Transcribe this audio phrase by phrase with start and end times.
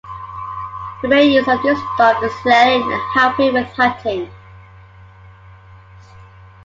[1.03, 4.31] The main use of this dog is sledding and helping with hunting.